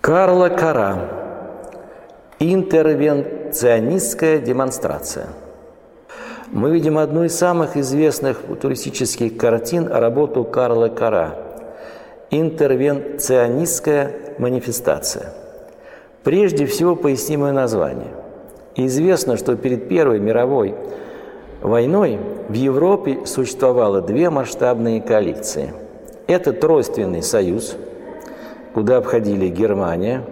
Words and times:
Карла 0.00 0.48
Кара. 0.48 1.10
Интервенционистская 2.38 4.38
демонстрация. 4.38 5.26
Мы 6.46 6.70
видим 6.70 6.96
одну 6.96 7.24
из 7.24 7.36
самых 7.36 7.76
известных 7.76 8.38
туристических 8.62 9.36
картин 9.36 9.88
работу 9.88 10.44
Карла 10.44 10.88
Кара. 10.88 11.34
Интервенционистская 12.30 14.12
манифестация. 14.38 15.34
Прежде 16.24 16.64
всего 16.64 16.96
поясним 16.96 17.44
ее 17.44 17.52
название. 17.52 18.14
Известно, 18.76 19.36
что 19.36 19.54
перед 19.54 19.90
Первой 19.90 20.18
мировой 20.18 20.74
войной 21.60 22.18
в 22.48 22.54
Европе 22.54 23.26
существовало 23.26 24.00
две 24.00 24.30
масштабные 24.30 25.02
коалиции. 25.02 25.74
Это 26.26 26.54
Тройственный 26.54 27.22
союз– 27.22 27.76
куда 28.74 28.98
обходили 28.98 29.48
Германия, 29.48 30.22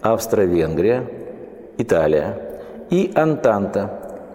Австро-Венгрия, 0.00 1.04
Италия 1.78 2.38
и 2.90 3.12
Антанта, 3.14 3.90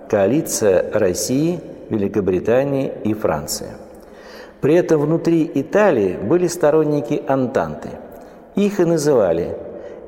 коалиция 0.09 0.91
России, 0.93 1.59
Великобритании 1.89 2.91
и 3.03 3.13
Франции. 3.13 3.67
При 4.61 4.75
этом 4.75 5.01
внутри 5.01 5.49
Италии 5.53 6.17
были 6.17 6.47
сторонники 6.47 7.21
Антанты. 7.27 7.89
Их 8.55 8.79
и 8.79 8.85
называли 8.85 9.55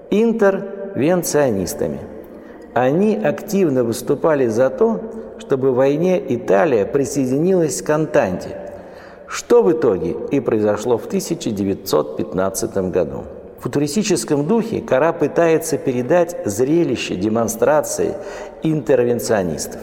интервенционистами. 0.09 1.99
Они 2.73 3.15
активно 3.15 3.83
выступали 3.83 4.47
за 4.47 4.69
то, 4.69 4.99
чтобы 5.37 5.71
в 5.71 5.75
войне 5.75 6.21
Италия 6.35 6.85
присоединилась 6.85 7.81
к 7.81 7.89
Антанте– 7.89 8.57
что 9.29 9.61
в 9.61 9.71
итоге 9.71 10.15
и 10.31 10.39
произошло 10.39 10.97
в 10.97 11.05
1915 11.05 12.77
году. 12.91 13.25
В 13.59 13.63
футуристическом 13.63 14.47
духе 14.47 14.81
Кара 14.81 15.13
пытается 15.13 15.77
передать 15.77 16.35
зрелище 16.45 17.15
демонстрации 17.15 18.15
интервенционистов. 18.63 19.81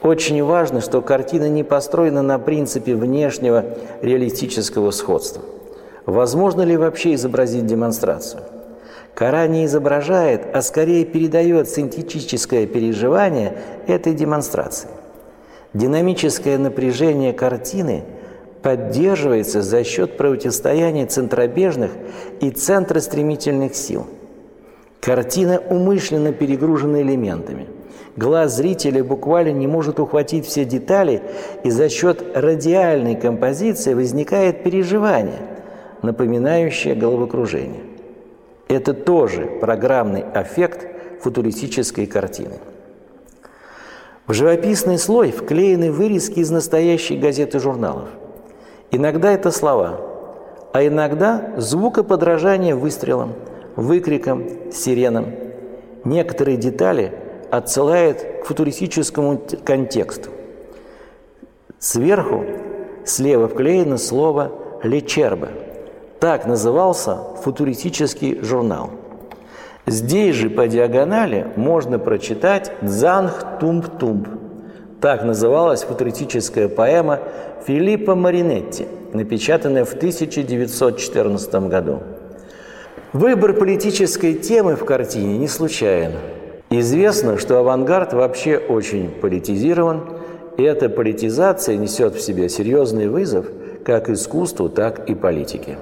Очень 0.00 0.42
важно, 0.42 0.80
что 0.80 1.02
картина 1.02 1.48
не 1.48 1.62
построена 1.62 2.22
на 2.22 2.38
принципе 2.38 2.94
внешнего 2.94 3.64
реалистического 4.00 4.90
сходства. 4.92 5.42
Возможно 6.06 6.62
ли 6.62 6.76
вообще 6.76 7.14
изобразить 7.14 7.66
демонстрацию? 7.66 8.42
Кара 9.14 9.46
не 9.46 9.66
изображает, 9.66 10.42
а 10.54 10.62
скорее 10.62 11.04
передает 11.04 11.68
синтетическое 11.68 12.66
переживание 12.66 13.58
этой 13.86 14.14
демонстрации. 14.14 14.88
Динамическое 15.74 16.56
напряжение 16.58 17.32
картины– 17.32 18.04
поддерживается 18.64 19.60
за 19.60 19.84
счет 19.84 20.16
противостояния 20.16 21.04
центробежных 21.04 21.90
и 22.40 22.50
центростремительных 22.50 23.76
сил. 23.76 24.06
Картина 25.00 25.60
умышленно 25.68 26.32
перегружена 26.32 27.02
элементами. 27.02 27.66
Глаз 28.16 28.56
зрителя 28.56 29.04
буквально 29.04 29.50
не 29.50 29.66
может 29.66 30.00
ухватить 30.00 30.46
все 30.46 30.64
детали, 30.64 31.20
и 31.62 31.68
за 31.68 31.90
счет 31.90 32.24
радиальной 32.34 33.16
композиции 33.16 33.92
возникает 33.92 34.62
переживание, 34.62 35.42
напоминающее 36.00 36.94
головокружение. 36.94 37.82
Это 38.68 38.94
тоже 38.94 39.44
программный 39.60 40.24
эффект 40.34 40.86
футуристической 41.20 42.06
картины. 42.06 42.54
В 44.26 44.32
живописный 44.32 44.98
слой 44.98 45.32
вклеены 45.32 45.92
вырезки 45.92 46.38
из 46.38 46.50
настоящих 46.50 47.20
газет 47.20 47.54
и 47.54 47.58
журналов– 47.58 48.08
Иногда 48.90 49.32
это 49.32 49.50
слова, 49.50 50.00
а 50.72 50.86
иногда 50.86 51.52
звукоподражание 51.56 52.74
выстрелам, 52.74 53.34
выкрикам, 53.76 54.72
сиренам. 54.72 55.26
Некоторые 56.04 56.56
детали 56.56 57.12
отсылают 57.50 58.22
к 58.42 58.46
футуристическому 58.46 59.40
контексту. 59.64 60.30
Сверху 61.78 62.44
слева 63.04 63.48
вклеено 63.48 63.98
слово 63.98 64.52
«лечерба». 64.82 65.48
Так 66.20 66.46
назывался 66.46 67.18
футуристический 67.42 68.40
журнал. 68.40 68.90
Здесь 69.86 70.34
же 70.36 70.48
по 70.48 70.66
диагонали 70.66 71.46
можно 71.56 71.98
прочитать 71.98 72.72
«Дзанг 72.80 73.58
Тумб 73.60 73.98
Тумб». 73.98 74.28
Так 75.04 75.22
называлась 75.22 75.82
футуристическая 75.82 76.66
поэма 76.66 77.20
Филиппо 77.66 78.14
Маринетти, 78.14 78.86
напечатанная 79.12 79.84
в 79.84 79.92
1914 79.92 81.54
году. 81.68 82.02
Выбор 83.12 83.52
политической 83.52 84.32
темы 84.32 84.76
в 84.76 84.86
картине 84.86 85.36
не 85.36 85.46
случайен. 85.46 86.12
Известно, 86.70 87.36
что 87.36 87.58
авангард 87.58 88.14
вообще 88.14 88.56
очень 88.56 89.10
политизирован, 89.10 90.04
и 90.56 90.62
эта 90.62 90.88
политизация 90.88 91.76
несет 91.76 92.14
в 92.14 92.22
себе 92.22 92.48
серьезный 92.48 93.08
вызов 93.08 93.44
как 93.84 94.08
искусству, 94.08 94.70
так 94.70 95.10
и 95.10 95.14
политике. 95.14 95.76